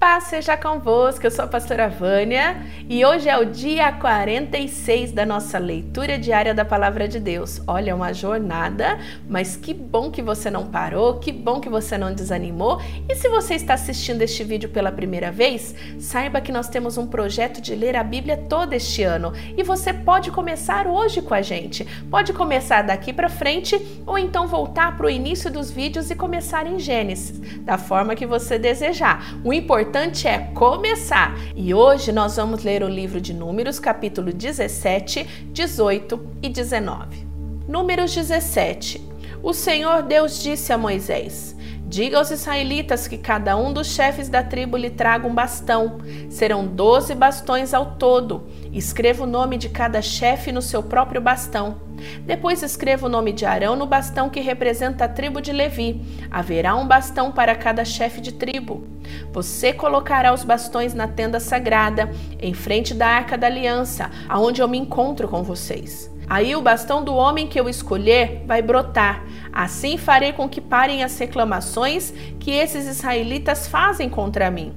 [0.00, 2.56] Paz seja convosco, eu sou a pastora Vânia
[2.88, 7.60] e hoje é o dia 46 da nossa leitura diária da Palavra de Deus.
[7.66, 12.14] Olha, uma jornada, mas que bom que você não parou, que bom que você não
[12.14, 12.80] desanimou.
[13.10, 17.06] E se você está assistindo este vídeo pela primeira vez, saiba que nós temos um
[17.06, 21.42] projeto de ler a Bíblia todo este ano e você pode começar hoje com a
[21.42, 21.86] gente.
[22.10, 26.66] Pode começar daqui para frente ou então voltar para o início dos vídeos e começar
[26.66, 29.38] em Gênesis, da forma que você desejar.
[29.44, 31.36] O importante importante é começar.
[31.56, 37.26] E hoje nós vamos ler o livro de Números, capítulo 17, 18 e 19.
[37.66, 39.02] Números 17.
[39.42, 41.56] O Senhor Deus disse a Moisés:
[41.90, 45.98] Diga aos israelitas que cada um dos chefes da tribo lhe traga um bastão.
[46.28, 48.46] Serão doze bastões ao todo.
[48.72, 51.80] Escreva o nome de cada chefe no seu próprio bastão.
[52.24, 56.00] Depois escreva o nome de Arão no bastão que representa a tribo de Levi.
[56.30, 58.86] Haverá um bastão para cada chefe de tribo.
[59.32, 64.68] Você colocará os bastões na tenda sagrada, em frente da arca da aliança, aonde eu
[64.68, 66.08] me encontro com vocês.
[66.30, 69.24] Aí o bastão do homem que eu escolher vai brotar.
[69.52, 74.72] Assim farei com que parem as reclamações que esses israelitas fazem contra mim.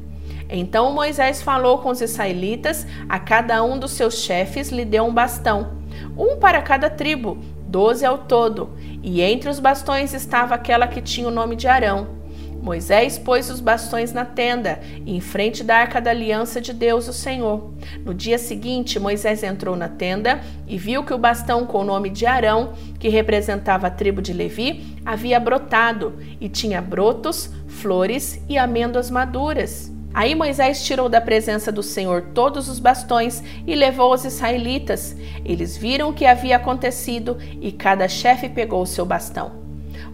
[0.49, 5.13] Então Moisés falou com os israelitas, a cada um dos seus chefes lhe deu um
[5.13, 5.73] bastão,
[6.17, 7.37] um para cada tribo,
[7.67, 8.71] doze ao todo,
[9.03, 12.22] e entre os bastões estava aquela que tinha o nome de Arão.
[12.63, 17.13] Moisés pôs os bastões na tenda, em frente da arca da aliança de Deus, o
[17.13, 17.73] Senhor.
[18.05, 22.09] No dia seguinte, Moisés entrou na tenda e viu que o bastão com o nome
[22.09, 28.57] de Arão, que representava a tribo de Levi, havia brotado e tinha brotos, flores e
[28.57, 29.91] amêndoas maduras.
[30.13, 35.17] Aí Moisés tirou da presença do Senhor todos os bastões e levou os israelitas.
[35.43, 39.63] Eles viram o que havia acontecido e cada chefe pegou o seu bastão.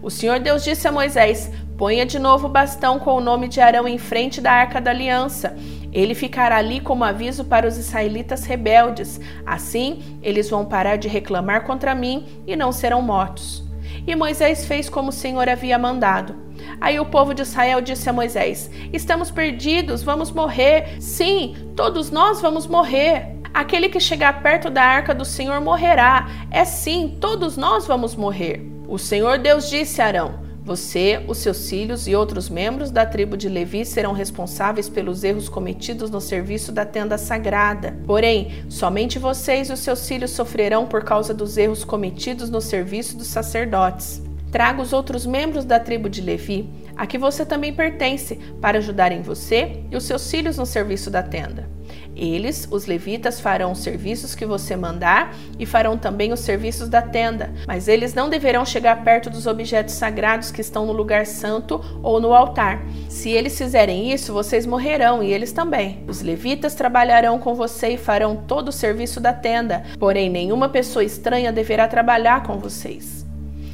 [0.02, 3.58] O Senhor Deus disse a Moisés: Ponha de novo o bastão com o nome de
[3.58, 5.56] Arão em frente da arca da aliança.
[5.90, 9.18] Ele ficará ali como aviso para os israelitas rebeldes.
[9.46, 13.64] Assim, eles vão parar de reclamar contra mim e não serão mortos.
[14.06, 16.36] E Moisés fez como o Senhor havia mandado.
[16.78, 21.00] Aí o povo de Israel disse a Moisés: Estamos perdidos, vamos morrer.
[21.00, 23.38] Sim, todos nós vamos morrer.
[23.54, 26.28] Aquele que chegar perto da arca do Senhor morrerá.
[26.50, 28.70] É sim, todos nós vamos morrer.
[28.86, 33.36] O Senhor Deus disse a Arão: você, os seus filhos e outros membros da tribo
[33.36, 37.96] de Levi serão responsáveis pelos erros cometidos no serviço da tenda sagrada.
[38.06, 43.16] Porém, somente vocês e os seus filhos sofrerão por causa dos erros cometidos no serviço
[43.16, 44.22] dos sacerdotes.
[44.52, 46.68] Traga os outros membros da tribo de Levi,
[47.00, 51.22] a que você também pertence, para ajudarem você e os seus filhos no serviço da
[51.22, 51.66] tenda.
[52.14, 57.00] Eles, os levitas, farão os serviços que você mandar e farão também os serviços da
[57.00, 61.80] tenda, mas eles não deverão chegar perto dos objetos sagrados que estão no lugar santo
[62.02, 62.82] ou no altar.
[63.08, 66.04] Se eles fizerem isso, vocês morrerão e eles também.
[66.06, 71.02] Os levitas trabalharão com você e farão todo o serviço da tenda, porém nenhuma pessoa
[71.02, 73.19] estranha deverá trabalhar com vocês.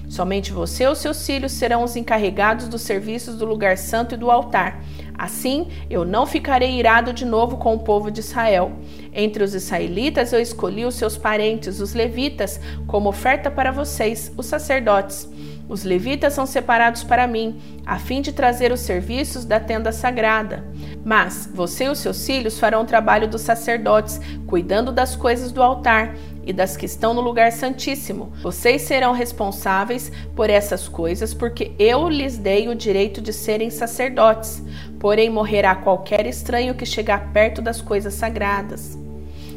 [0.09, 4.19] Somente você e os seus filhos serão os encarregados dos serviços do lugar santo e
[4.19, 4.81] do altar.
[5.19, 8.73] Assim, eu não ficarei irado de novo com o povo de Israel.
[9.13, 14.47] Entre os israelitas eu escolhi os seus parentes, os levitas, como oferta para vocês, os
[14.47, 15.29] sacerdotes.
[15.69, 20.65] Os levitas são separados para mim, a fim de trazer os serviços da tenda sagrada.
[21.05, 25.63] Mas você e os seus filhos farão o trabalho dos sacerdotes, cuidando das coisas do
[25.63, 26.15] altar
[26.47, 28.33] e das que estão no lugar santíssimo.
[28.43, 34.63] Vocês serão responsáveis por essas coisas, porque eu lhes dei o direito de serem sacerdotes.
[34.99, 38.97] Porém, morrerá qualquer estranho que chegar perto das coisas sagradas.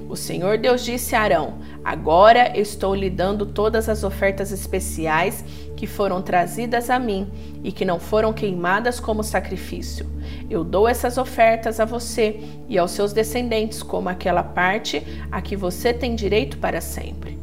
[0.09, 5.46] O Senhor Deus disse a Arão: Agora estou lhe dando todas as ofertas especiais
[5.78, 7.30] que foram trazidas a mim
[7.64, 10.09] e que não foram queimadas como sacrifício.
[10.50, 15.56] Eu dou essas ofertas a você e aos seus descendentes como aquela parte a que
[15.56, 17.38] você tem direito para sempre.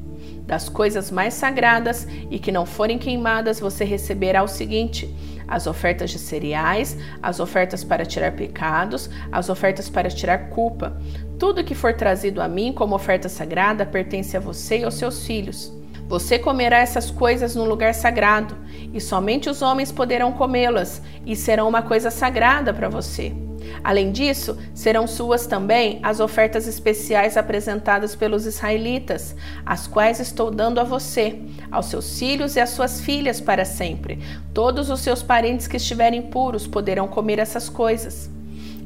[0.44, 5.14] Das coisas mais sagradas e que não forem queimadas, você receberá o seguinte:
[5.46, 11.00] as ofertas de cereais, as ofertas para tirar pecados, as ofertas para tirar culpa.
[11.38, 15.26] Tudo que for trazido a mim como oferta sagrada pertence a você e aos seus
[15.26, 15.72] filhos.
[16.08, 18.56] Você comerá essas coisas no lugar sagrado,
[18.94, 23.34] e somente os homens poderão comê-las, e serão uma coisa sagrada para você.
[23.82, 29.34] Além disso, serão suas também as ofertas especiais apresentadas pelos israelitas,
[29.64, 31.40] as quais estou dando a você,
[31.70, 34.20] aos seus filhos e às suas filhas para sempre.
[34.54, 38.35] Todos os seus parentes que estiverem puros poderão comer essas coisas.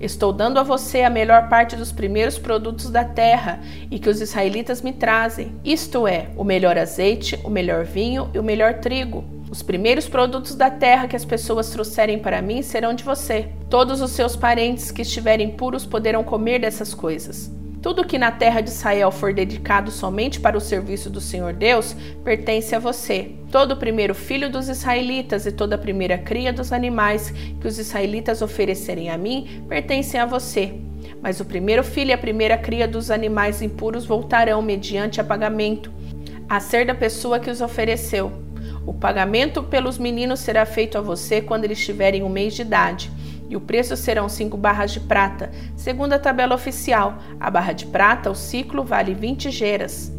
[0.00, 3.60] Estou dando a você a melhor parte dos primeiros produtos da terra
[3.90, 8.38] e que os israelitas me trazem, isto é, o melhor azeite, o melhor vinho e
[8.38, 9.22] o melhor trigo.
[9.50, 13.48] Os primeiros produtos da terra que as pessoas trouxerem para mim serão de você.
[13.68, 17.59] Todos os seus parentes que estiverem puros poderão comer dessas coisas.
[17.82, 21.96] Tudo que na terra de Israel for dedicado somente para o serviço do Senhor Deus
[22.22, 23.32] pertence a você.
[23.50, 27.78] Todo o primeiro filho dos israelitas e toda a primeira cria dos animais que os
[27.78, 30.74] israelitas oferecerem a mim pertencem a você.
[31.22, 35.90] Mas o primeiro filho e a primeira cria dos animais impuros voltarão mediante a pagamento,
[36.46, 38.30] a ser da pessoa que os ofereceu.
[38.84, 43.10] O pagamento pelos meninos será feito a você quando eles tiverem um mês de idade
[43.50, 47.18] e o preço serão 5 barras de prata, segundo a tabela oficial.
[47.38, 50.12] A barra de prata, o ciclo, vale 20 geras.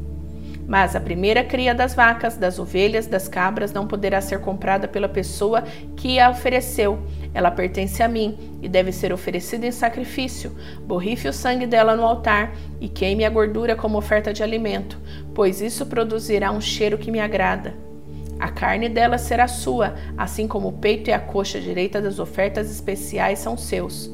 [0.67, 5.09] Mas a primeira cria das vacas, das ovelhas, das cabras não poderá ser comprada pela
[5.09, 5.63] pessoa
[5.95, 6.99] que a ofereceu.
[7.33, 10.55] Ela pertence a mim e deve ser oferecida em sacrifício.
[10.81, 14.97] Borrife o sangue dela no altar e queime a gordura como oferta de alimento,
[15.33, 17.90] pois isso produzirá um cheiro que me agrada.
[18.41, 22.71] A carne dela será sua, assim como o peito e a coxa direita das ofertas
[22.71, 24.09] especiais são seus.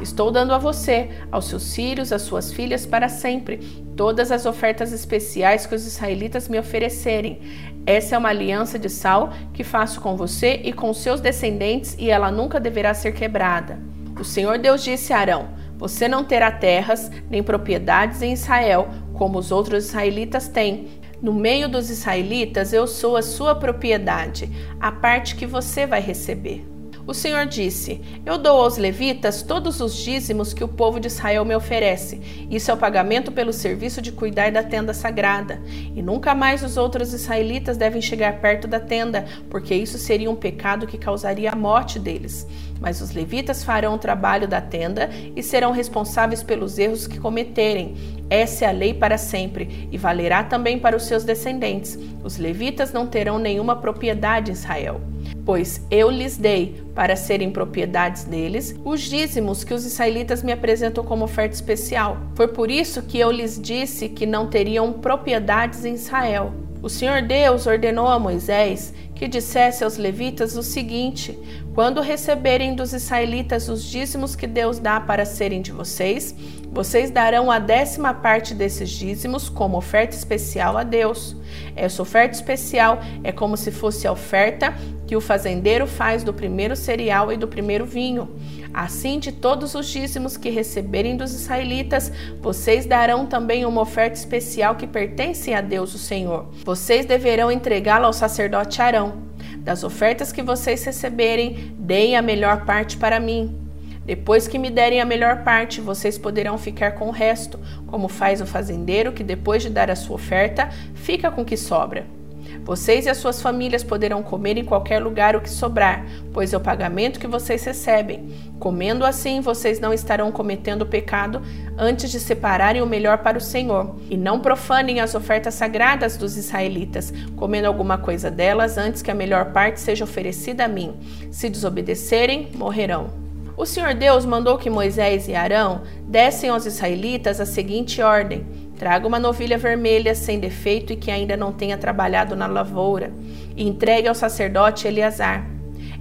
[0.00, 3.58] Estou dando a você, aos seus filhos, às suas filhas para sempre,
[3.94, 7.42] todas as ofertas especiais que os israelitas me oferecerem.
[7.84, 12.08] Essa é uma aliança de sal que faço com você e com seus descendentes, e
[12.08, 13.78] ela nunca deverá ser quebrada.
[14.18, 19.38] O Senhor Deus disse a Arão: Você não terá terras nem propriedades em Israel, como
[19.38, 20.88] os outros israelitas têm,
[21.20, 24.50] no meio dos israelitas, eu sou a sua propriedade,
[24.80, 26.77] a parte que você vai receber.
[27.08, 31.42] O Senhor disse: Eu dou aos levitas todos os dízimos que o povo de Israel
[31.42, 32.20] me oferece.
[32.50, 35.58] Isso é o pagamento pelo serviço de cuidar da tenda sagrada.
[35.96, 40.36] E nunca mais os outros israelitas devem chegar perto da tenda, porque isso seria um
[40.36, 42.46] pecado que causaria a morte deles.
[42.78, 47.96] Mas os levitas farão o trabalho da tenda e serão responsáveis pelos erros que cometerem.
[48.28, 51.98] Essa é a lei para sempre e valerá também para os seus descendentes.
[52.22, 55.00] Os levitas não terão nenhuma propriedade em Israel
[55.48, 61.02] pois eu lhes dei para serem propriedades deles os dízimos que os israelitas me apresentam
[61.02, 62.18] como oferta especial.
[62.34, 66.52] Foi por isso que eu lhes disse que não teriam propriedades em Israel.
[66.82, 71.38] O Senhor Deus ordenou a Moisés que dissesse aos levitas o seguinte:
[71.74, 76.34] quando receberem dos israelitas os dízimos que Deus dá para serem de vocês,
[76.70, 81.34] vocês darão a décima parte desses dízimos como oferta especial a Deus.
[81.74, 84.74] Essa oferta especial é como se fosse a oferta
[85.08, 88.28] que o fazendeiro faz do primeiro cereal e do primeiro vinho.
[88.74, 92.12] Assim, de todos os dízimos que receberem dos israelitas,
[92.42, 96.50] vocês darão também uma oferta especial que pertence a Deus, o Senhor.
[96.62, 99.22] Vocês deverão entregá-la ao sacerdote Arão.
[99.60, 103.58] Das ofertas que vocês receberem, deem a melhor parte para mim.
[104.04, 108.42] Depois que me derem a melhor parte, vocês poderão ficar com o resto, como faz
[108.42, 112.17] o fazendeiro que, depois de dar a sua oferta, fica com o que sobra.
[112.64, 116.56] Vocês e as suas famílias poderão comer em qualquer lugar o que sobrar, pois é
[116.56, 118.28] o pagamento que vocês recebem.
[118.58, 121.40] Comendo assim, vocês não estarão cometendo pecado
[121.76, 123.96] antes de separarem o melhor para o Senhor.
[124.10, 129.14] E não profanem as ofertas sagradas dos israelitas, comendo alguma coisa delas antes que a
[129.14, 130.94] melhor parte seja oferecida a mim.
[131.30, 133.28] Se desobedecerem, morrerão.
[133.58, 138.46] O Senhor Deus mandou que Moisés e Arão dessem aos israelitas a seguinte ordem:
[138.78, 143.12] Traga uma novilha vermelha sem defeito e que ainda não tenha trabalhado na lavoura,
[143.56, 145.44] e entregue ao sacerdote Eleazar.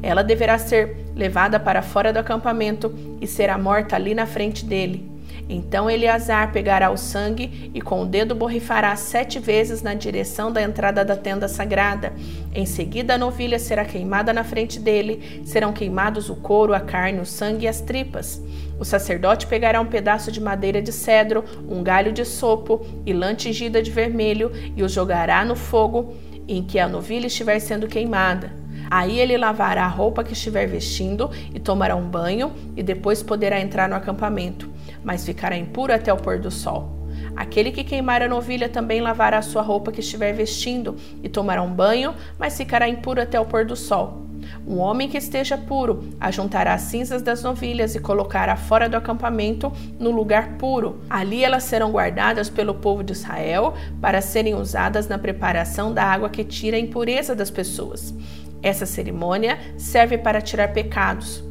[0.01, 5.16] Ela deverá ser levada para fora do acampamento e será morta ali na frente dele.
[5.49, 10.61] Então Eleazar pegará o sangue e com o dedo borrifará sete vezes na direção da
[10.61, 12.13] entrada da tenda sagrada.
[12.53, 17.19] Em seguida, a novilha será queimada na frente dele, serão queimados o couro, a carne,
[17.19, 18.41] o sangue e as tripas.
[18.79, 23.33] O sacerdote pegará um pedaço de madeira de cedro, um galho de sopo e lã
[23.33, 26.13] tingida de vermelho e o jogará no fogo
[26.47, 28.51] em que a novilha estiver sendo queimada.
[28.89, 33.59] Aí ele lavará a roupa que estiver vestindo e tomará um banho, e depois poderá
[33.59, 34.69] entrar no acampamento,
[35.03, 36.97] mas ficará impuro até o pôr do sol.
[37.35, 41.61] Aquele que queimar a novilha também lavará a sua roupa que estiver vestindo e tomará
[41.61, 44.27] um banho, mas ficará impuro até o pôr do sol.
[44.65, 49.71] Um homem que esteja puro ajuntará as cinzas das novilhas e colocará fora do acampamento
[49.99, 51.01] no lugar puro.
[51.09, 56.29] Ali elas serão guardadas pelo povo de Israel para serem usadas na preparação da água
[56.29, 58.13] que tira a impureza das pessoas.
[58.61, 61.46] Essa cerimônia serve para tirar pecados.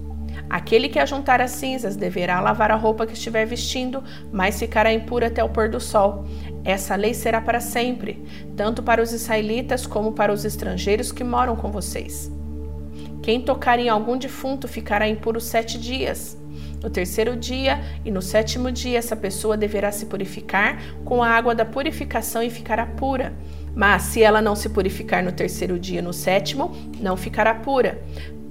[0.48, 5.26] Aquele que ajuntar as cinzas deverá lavar a roupa que estiver vestindo, mas ficará impuro
[5.26, 6.24] até o pôr do sol.
[6.64, 8.22] Essa lei será para sempre,
[8.56, 12.30] tanto para os israelitas como para os estrangeiros que moram com vocês.
[13.22, 16.38] Quem tocar em algum defunto ficará impuro sete dias.
[16.82, 21.54] No terceiro dia e no sétimo dia, essa pessoa deverá se purificar com a água
[21.54, 23.34] da purificação e ficará pura.
[23.74, 28.00] Mas se ela não se purificar no terceiro dia e no sétimo, não ficará pura.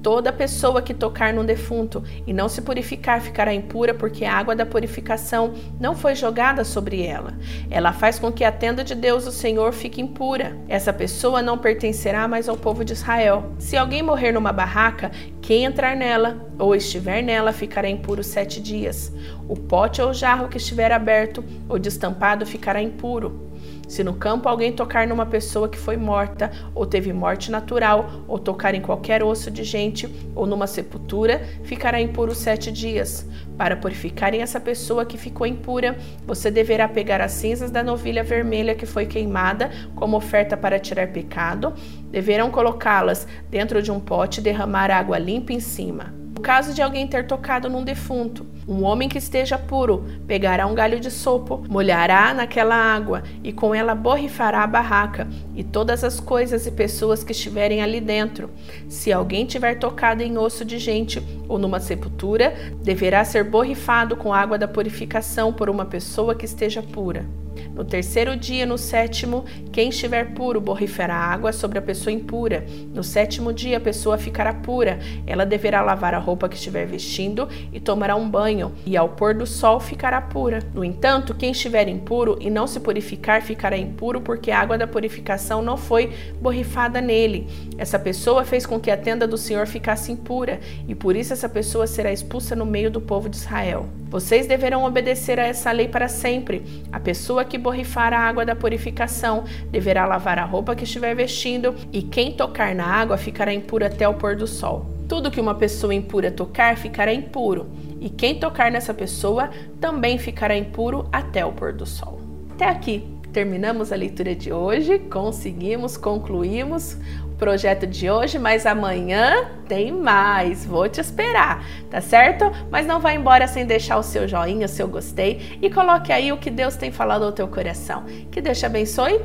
[0.05, 4.55] Toda pessoa que tocar num defunto e não se purificar ficará impura, porque a água
[4.55, 7.33] da purificação não foi jogada sobre ela.
[7.71, 10.55] Ela faz com que a tenda de Deus, o Senhor, fique impura.
[10.67, 13.51] Essa pessoa não pertencerá mais ao povo de Israel.
[13.57, 15.09] Se alguém morrer numa barraca,
[15.45, 19.13] quem entrar nela ou estiver nela ficará impuro sete dias.
[19.47, 23.51] O pote ou jarro que estiver aberto ou destampado ficará impuro.
[23.87, 28.39] Se no campo alguém tocar numa pessoa que foi morta, ou teve morte natural, ou
[28.39, 33.27] tocar em qualquer osso de gente, ou numa sepultura, ficará impuro sete dias.
[33.57, 38.75] Para purificarem essa pessoa que ficou impura, você deverá pegar as cinzas da novilha vermelha
[38.75, 41.73] que foi queimada como oferta para tirar pecado,
[42.11, 46.13] deverão colocá-las dentro de um pote e derramar água limpa em cima.
[46.45, 50.99] Caso de alguém ter tocado num defunto, um homem que esteja puro pegará um galho
[50.99, 56.65] de sopo, molhará naquela água e com ela borrifará a barraca e todas as coisas
[56.65, 58.49] e pessoas que estiverem ali dentro.
[58.89, 64.33] Se alguém tiver tocado em osso de gente ou numa sepultura, deverá ser borrifado com
[64.33, 67.44] água da purificação por uma pessoa que esteja pura.
[67.73, 72.65] No terceiro dia, no sétimo, quem estiver puro borrifará água sobre a pessoa impura.
[72.93, 74.99] No sétimo dia, a pessoa ficará pura.
[75.27, 79.33] Ela deverá lavar a roupa que estiver vestindo e tomará um banho, e ao pôr
[79.33, 80.59] do sol ficará pura.
[80.73, 84.87] No entanto, quem estiver impuro e não se purificar ficará impuro, porque a água da
[84.87, 87.47] purificação não foi borrifada nele.
[87.77, 91.47] Essa pessoa fez com que a tenda do Senhor ficasse impura, e por isso essa
[91.47, 93.85] pessoa será expulsa no meio do povo de Israel.
[94.09, 96.63] Vocês deverão obedecer a essa lei para sempre.
[96.91, 101.75] A pessoa que borrifar a água da purificação deverá lavar a roupa que estiver vestindo,
[101.91, 104.85] e quem tocar na água ficará impuro até o pôr do sol.
[105.07, 107.67] Tudo que uma pessoa impura tocar ficará impuro,
[108.01, 109.49] e quem tocar nessa pessoa
[109.79, 112.19] também ficará impuro até o pôr do sol.
[112.51, 116.97] Até aqui terminamos a leitura de hoje, conseguimos, concluímos
[117.37, 120.65] projeto de hoje, mas amanhã tem mais.
[120.65, 121.61] Vou te esperar,
[121.91, 122.49] tá certo?
[122.71, 126.31] Mas não vá embora sem deixar o seu joinha, o seu gostei e coloque aí
[126.31, 128.05] o que Deus tem falado ao teu coração.
[128.31, 129.19] Que Deus te abençoe.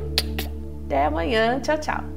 [0.87, 1.61] Até amanhã.
[1.61, 2.10] Tchau, tchau.